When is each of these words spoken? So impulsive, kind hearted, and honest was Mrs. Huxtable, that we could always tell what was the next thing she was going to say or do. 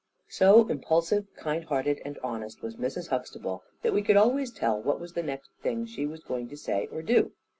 So 0.29 0.67
impulsive, 0.67 1.27
kind 1.35 1.63
hearted, 1.63 2.01
and 2.03 2.17
honest 2.23 2.63
was 2.63 2.75
Mrs. 2.75 3.09
Huxtable, 3.09 3.61
that 3.83 3.93
we 3.93 4.01
could 4.01 4.17
always 4.17 4.49
tell 4.51 4.81
what 4.81 4.99
was 4.99 5.13
the 5.13 5.21
next 5.21 5.51
thing 5.61 5.85
she 5.85 6.07
was 6.07 6.23
going 6.23 6.49
to 6.49 6.57
say 6.57 6.87
or 6.91 7.03
do. 7.03 7.33